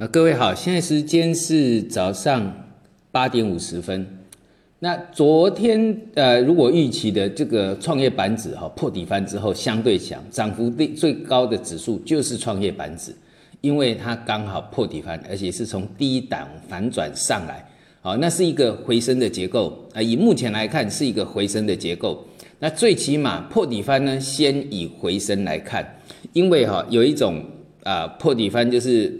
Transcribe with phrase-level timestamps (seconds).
[0.00, 2.50] 呃，各位好，现在时间是早上
[3.12, 4.06] 八点五十分。
[4.78, 13.14] 那昨天呃，如果预期的这个创业板指哈破底翻之后相对强，涨幅最最高的指数就是创业板指，
[13.60, 17.62] 因为它刚好破底翻，而且是从低档反转上来，
[18.00, 20.00] 好，那是一个回升的结构啊。
[20.00, 22.26] 以目前来看是一个回升的结构。
[22.58, 25.86] 那最起码破底翻呢，先以回升来看，
[26.32, 27.44] 因为哈有一种
[27.82, 29.12] 啊破底翻就是。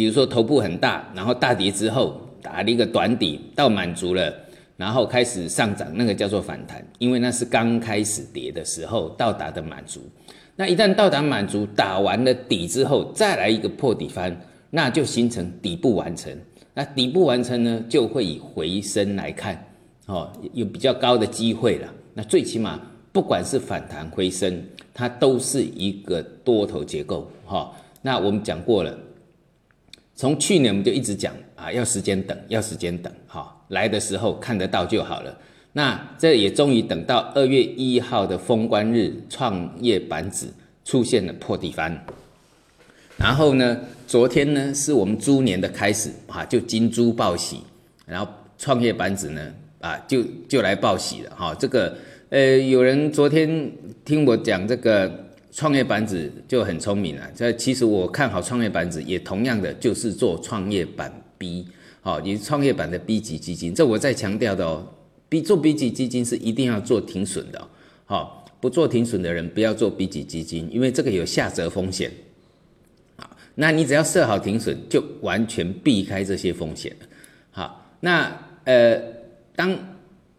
[0.00, 4.34] 比如说头部很大，然后大跌之后打了一个短底到满足了，
[4.78, 10.00] 然后开始上涨，那个叫做反弹，因为那是刚开始跌的时候到达的满足。
[10.56, 14.34] 那一旦到达满足，打完了底之后，再来一个破底翻，
[14.70, 16.34] 那就形成底部完成。
[16.72, 19.62] 那底部完成呢，就会以回升来看，
[20.06, 21.86] 哦，有比较高的机会了。
[22.14, 22.80] 那最起码
[23.12, 27.70] 不管是反弹回升，它都是一个多头结构，哈。
[28.00, 28.96] 那我们讲过了。
[30.20, 35.34] 从去年我们就一直讲啊，要时间等，要时间等，哈，来的时候看得到就好了。
[35.72, 40.48] 那这也终于等到二月一号的封关日，创业板指
[40.84, 41.98] 出现了破底翻。
[43.16, 47.62] 然后呢，昨天呢是我们猪年的开始，哈，就金猪报喜，
[48.04, 49.40] 然后创业板指呢
[49.80, 51.96] 啊就就来报喜了，哈，这个
[52.28, 53.72] 呃有人昨天
[54.04, 55.29] 听我讲这个。
[55.52, 61.66] 创业板子就很聪明了，这其实我看好创业板子，也同样的就是做创业板 B，
[62.00, 63.74] 好，也是创业板的 B 级基金。
[63.74, 64.86] 这我再强调的哦
[65.28, 67.68] ，B 做 B 级基金是一定要做停损的，
[68.06, 72.12] 好，不做停损的人不要做 B 级基金，因为这个有下折风险。
[73.16, 76.94] 好，那你只要设好停损，就完全避开这些风险
[77.50, 78.32] 好，那
[78.64, 79.02] 呃，
[79.56, 79.76] 当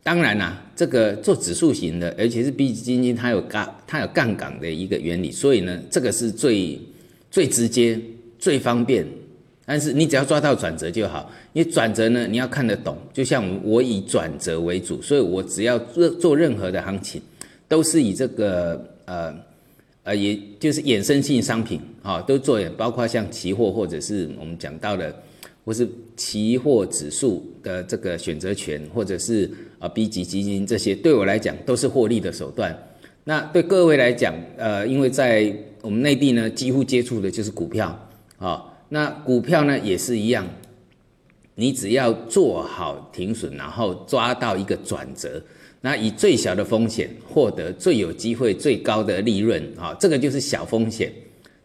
[0.04, 6.80] 当然啦，这个做指数型的，而且是 B 基金，它有杠，它有杠杆的一个原理，所以呢，这个是最
[7.30, 8.00] 最直接、
[8.40, 9.06] 最方便。
[9.64, 12.98] 但是你只要抓到转折就好，因为转折呢，你要看得懂。
[13.14, 17.22] 就像我以转折为主，所以我只要做做任何的行情，
[17.68, 19.32] 都是以这个呃
[20.02, 25.16] 呃，也就是衍生性商品啊，都做，包括像期货或者是我们讲到的。
[25.64, 29.50] 或是期货指数的这个选择权，或者是
[29.80, 32.78] 啊 B 级基金这些，对我来讲都是获利的手段。
[33.24, 38.66] 那对各位来讲，呃，因为在我们内地呢，几乎接触的就是股票啊。
[38.90, 40.48] 那股票呢也是一样，
[41.56, 45.42] 你只要做好停损，然后抓到一个转折，
[45.82, 51.14] 那以最小的风险获得最有机会、最高的利润啊，这个就是小风险。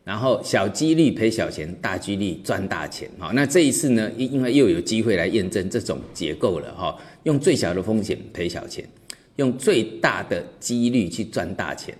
[0.06, 3.10] 然后小几率赔小钱，大几率赚大钱。
[3.18, 8.88] 好，那这一次呢，因因为又有机会来验证这种结构了哈，用最小的风险赔小钱，
[9.34, 11.92] 用最大的几率去赚大钱。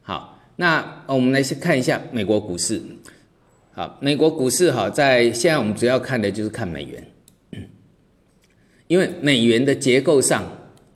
[0.00, 2.80] 好，那我们来先看一下美国股市。
[3.72, 7.06] 好，美国股市哈，在现在我们主要看的就是看美元，
[8.86, 10.50] 因为美元的结构上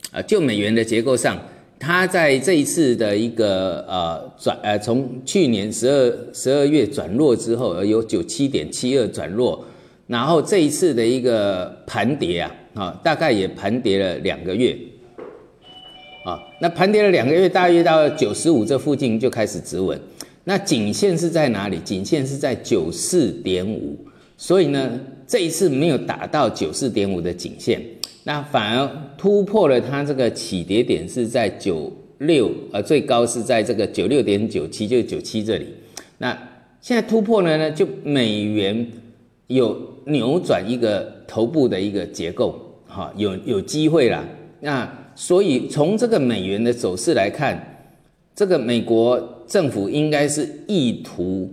[0.09, 1.39] 啊，就美元的结构上。
[1.77, 9.63] 它在这一次的一个呃转呃从去年十二十二月转弱之后，有九七点七二转弱，
[10.07, 14.75] 然后这一次的一个盘跌啊，啊大概也盘跌了两个月，
[16.23, 19.99] 啊那盘跌了两个月，大约到九十五这附近就开始止稳，
[20.45, 21.77] 那颈线是在哪里？
[21.83, 23.97] 颈线是在九四点五，
[24.37, 27.81] 所以呢这一次没有达到九四点五的颈线。
[28.27, 35.67] 那反而突破了它这个起跌点是在九六，呃，最高是在这个九六点九七，就是九七这里。
[36.17, 36.35] 那
[36.81, 38.87] 现在突破了呢，就美元
[39.45, 44.27] 有扭转一个头部的一个结构，哈，有有机会了。
[44.59, 47.85] 那所以从这个美元的走势来看，
[48.35, 51.47] 这个美国政府应该是意图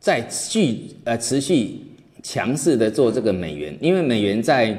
[0.00, 1.76] 在续呃持续
[2.24, 4.76] 强势的做这个美元，因为美元在。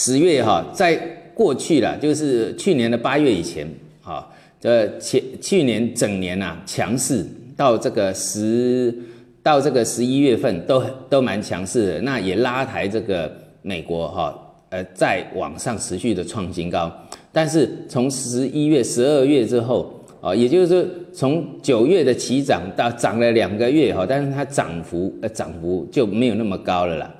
[0.00, 0.96] 十月哈，在
[1.34, 3.66] 过去了，就是去年的八月以前，
[4.00, 4.24] 哈，
[4.60, 7.26] 这前去年整年呐强势，
[7.56, 8.96] 到这个十
[9.42, 10.80] 到这个十一月份都
[11.10, 13.28] 都蛮强势的，那也拉抬这个
[13.60, 14.32] 美国哈，
[14.68, 16.92] 呃，在往上持续的创新高。
[17.32, 27.12] 但是从十一月、十二月之后，啊，也就是说从九月的起涨到涨了两个月哈，但是它涨幅呃涨幅就没有那么高了啦。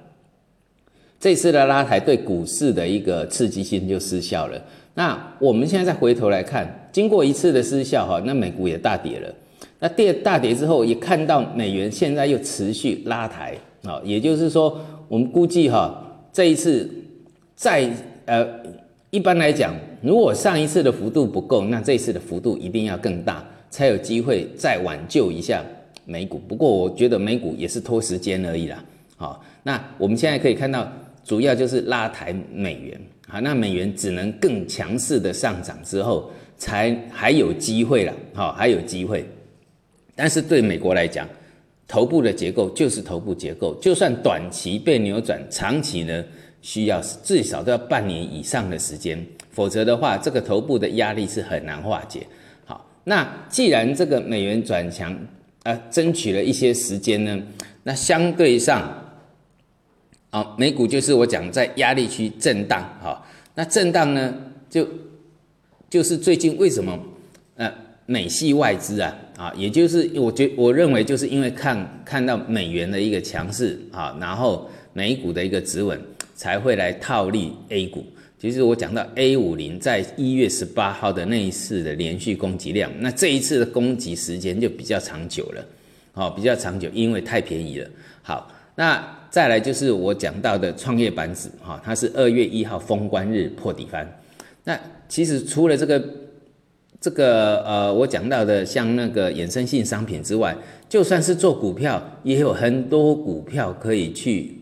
[1.21, 4.63] 这次的拉抬对股市的一个刺激性就失效了。
[4.95, 9.35] 那我们现在再回头来看，经过一次的失效哈，那美股也大跌了。
[9.81, 13.55] 那跌大跌之后，也看到美元现在又持续拉抬
[13.85, 14.77] 啊，也就是说，
[15.07, 16.89] 我们估计哈，这一次
[17.55, 17.89] 再
[18.25, 18.45] 呃，
[19.11, 19.73] 一般来讲，
[20.03, 25.65] 如果上一次的幅度不够，那这一次的幅度一定要更大，才有机会再挽救一下
[26.05, 26.39] 美股。
[26.49, 28.85] 不过我觉得美股也是拖时间而已啦。
[29.17, 30.91] 好，那我们现在可以看到，
[31.25, 33.01] 主要就是拉抬美元。
[33.29, 38.15] 好，那美元只能更强势的上涨之后，才还有机会了。
[38.33, 39.29] 好，还有机会。
[40.17, 41.29] 但是对美国来讲，
[41.87, 46.25] 头部的结构就是头部结构，就算短期被扭转，长期呢
[46.63, 52.27] 需要至少都要半年以上的时间，否则的话，这个头部的压力是很难化解。
[52.65, 55.15] 好，那既然这个美元转强，
[55.65, 57.43] 呃，争取了一些时间呢，
[57.83, 59.05] 那相对上。
[60.31, 64.35] 啊，美股就是我讲在压力区震荡，哈，那震荡呢，
[64.69, 64.87] 就
[65.89, 66.99] 就是最近为什么，
[67.57, 67.73] 呃，
[68.05, 75.99] 美系外资啊，啊，也就是我觉我认为就是因为看看到美元的一个强势啊，然后美股的一个止稳，
[76.35, 78.05] 才会来套利 A 股。
[78.41, 85.67] 其实我讲到 A 五零在一月十八号的那一次的连续攻击量，那这一次的攻击时间就比较长久了，
[86.13, 87.91] 哦，比较长久，因为太便宜了。
[88.23, 88.49] 好，
[88.79, 89.19] 那。
[89.31, 94.11] 再来就是我讲到的创业板指，哈，它是二月一号封关日破底翻。
[94.65, 94.77] 那
[95.07, 96.03] 其实除了这个
[96.99, 100.57] 这个呃，我讲到的像那个衍生性商品之外，
[100.89, 104.57] 就算是做股票，也有很多股票可以去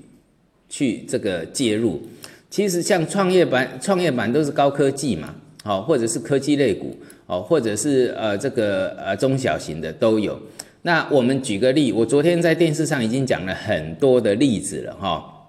[0.69, 2.03] 去这个介入。
[2.51, 5.33] 其实像创业板，创业板都是高科技嘛，
[5.63, 6.97] 好，或者是科技类股，
[7.27, 10.37] 哦，或者是呃这个呃中小型的都有。
[10.87, 15.49] 那我们举个例，我昨天在电视上已经讲了很多的例子了哈，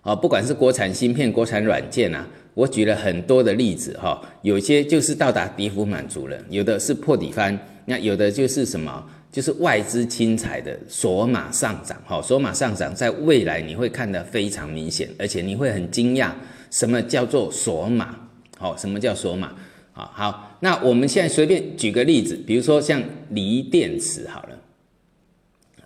[0.00, 16.32] 啊，不管是国产芯片、国产软件啊，我举了很多的例子哈，有些就是到达跌幅满足了，有的是破底翻，那有的就是什么，就是外资清财的索马上涨哈，索马上涨，在未来你会看得非常明显，而且你会很惊讶，
[16.72, 18.16] 什么叫做索马？
[18.58, 19.52] 好，什么叫索马？
[19.94, 20.58] 好好。
[20.60, 24.60] 那我们现在随便举个例子，比如说像锂电池好了，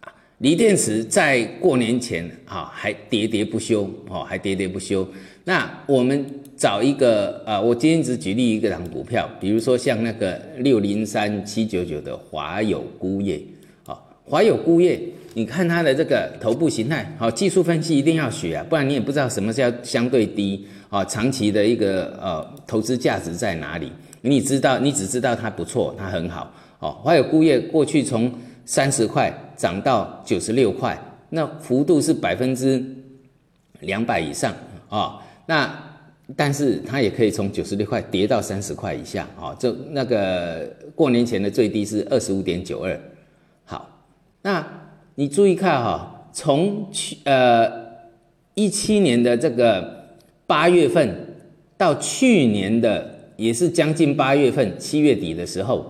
[0.01, 5.09] 啊，锂电池在过年前啊还喋喋不休哦，还喋喋不休。
[5.45, 6.27] 那我们
[6.57, 13.41] 找一个啊，我今天只举例一个档股票，比如说像那个六零三七九九的华友钴业，
[13.87, 15.01] 啊，华友钴业，
[15.35, 23.93] 你看它的这个头部形态，好，技术分析一定要学啊，不然你也不知道什么叫相对低啊，长期的一个呃投资价值在哪里。
[24.21, 27.01] 你知道，你只知道它不错，它很好哦。
[27.05, 28.33] 还有钴业过去从
[28.65, 30.99] 三十块涨到九十六块，
[31.31, 32.85] 那幅度是百分之
[33.81, 34.53] 两百以上
[34.89, 35.23] 啊。
[35.47, 35.73] 那
[36.35, 39.55] 但是它也可以从九十六块跌到三十块以下啊。
[39.55, 43.01] 就那个过年前的最低是二十五点九二。
[43.65, 43.89] 好，
[44.43, 44.67] 那
[45.21, 47.69] 你注意看哈，从去呃
[48.55, 50.07] 一七年的这个
[50.47, 51.13] 八月份
[51.77, 53.17] 到去年的。
[53.39, 55.87] 也是将近八月份，七月底的时候，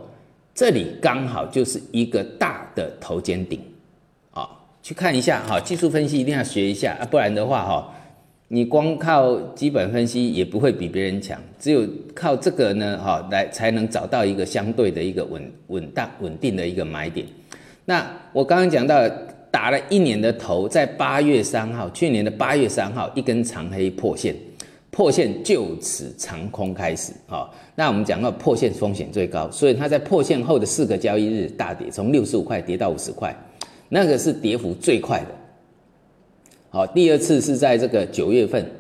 [0.55, 3.59] 这里刚好就是一个大的头肩顶，
[4.33, 4.47] 啊，
[4.83, 7.95] 去看一下哈，技术分析一定要学一下啊，不然的话哈，
[8.49, 17.27] 你光靠基本分析也不会比别人强，只有靠这个呢哈，来才能找到一个相对的一个稳稳当稳定的一个买点。
[17.89, 19.09] 那我刚刚讲到
[19.51, 24.37] 打了一年的头，在八月三号，去年的八月三号，一根长黑破线。
[24.91, 33.35] 破线就此长空开始啊，那我们讲到破线风险最高，所以它在破线后的四个交易日大跌，从六十五块跌到五十块，
[33.89, 35.29] 那个是跌幅最快的。
[36.69, 38.71] 好，第二次是在这个九月份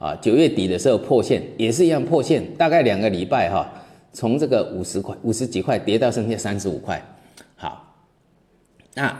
[0.00, 3.70] 啊，九月底的时候破线也是一样破线，大概两个礼拜哈，
[4.12, 7.00] 从这个五十块五十几块跌到剩下三十五块。
[7.56, 7.87] 好，
[8.98, 9.16] 那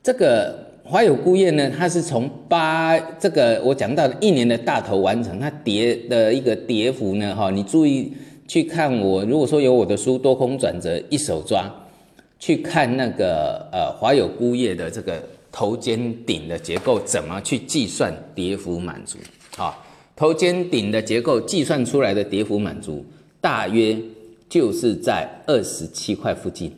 [0.00, 0.70] 这个。
[0.82, 8.12] 华友钴业呢，它是从八这个我讲到的一年的大头完成，它跌的一个跌幅呢，哈，你注意
[8.48, 11.72] 去看我，如果说有我的书多空转折一手抓，
[12.40, 19.16] 去看那个呃华友钴业的这个头肩顶的结构，怎么去计算跌幅满足？
[19.58, 19.78] 啊，
[20.16, 23.04] 头肩顶的结构计算出来的跌幅满足，
[23.40, 23.96] 大约
[24.48, 26.74] 就是在二十七块附近，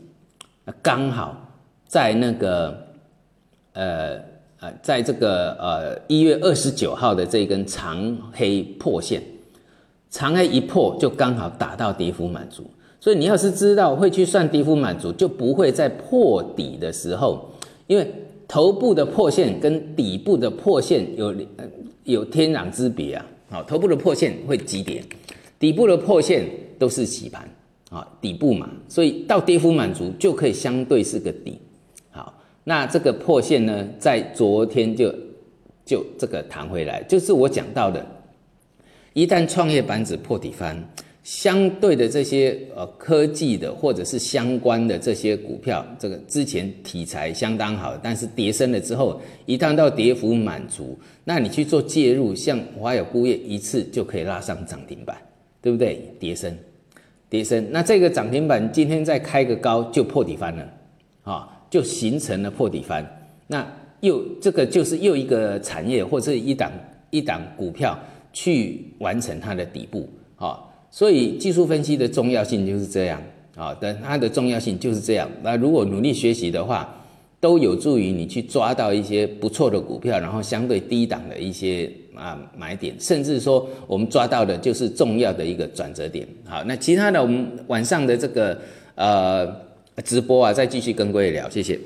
[0.82, 1.51] 刚好
[1.92, 2.74] 在那个。
[3.74, 4.18] 呃
[4.60, 9.20] 呃，在这个呃一月二十九号的这根长黑破线，
[10.10, 12.62] 长黑一破就刚好打到跌幅满足，
[13.00, 17.50] 所以你要是知道会去算跌幅满足，就不会在破底的时候，
[17.86, 18.08] 因为
[18.46, 21.34] 头部的破线跟底部的破线有
[22.04, 23.26] 有天壤之别啊。
[23.48, 25.02] 好，头部的破线会急跌，
[25.58, 26.46] 底部的破线
[26.78, 27.48] 都是洗盘
[27.90, 31.58] 啊，底部嘛，所以到跌幅满足就可以相对是个底。
[32.64, 35.12] 那这个破线呢，在昨天就
[35.84, 38.06] 就这个弹回来，就是我讲到的，
[39.12, 40.76] 一旦创业板指破底翻，
[41.24, 55.16] 相对的这些呃科技的或者是相关的这些股票，这个之前题材相当好，但是跌升了之后，一旦到跌幅满足，那你去做介入，像华友钴业一次就可以拉上涨停板，
[55.60, 56.14] 对不对？
[56.18, 56.56] 跌升，
[57.28, 60.68] 跌升，那这个涨停板今天再开个高就破底翻了，
[61.24, 63.02] 啊，就形成了破底翻，
[63.46, 63.66] 那
[64.00, 66.70] 又这个就是又一个产业或者一档
[67.08, 67.98] 一档股票
[68.30, 70.60] 去完成它的底部，啊。
[70.90, 73.18] 所以技术分析的重要性就是这样
[73.56, 75.26] 啊，的它的重要性就是这样。
[75.42, 76.94] 那如果努力学习的话，
[77.40, 86.28] 都有助于你去抓到一些不错的股票，然后相对低档的一些啊买点，甚至说我们抓到的就是重要的一个转折点。
[86.44, 88.60] 好，那其他的我们晚上的这个
[88.94, 89.46] 呃
[90.04, 91.78] 直播啊，再继续跟各位聊，谢谢。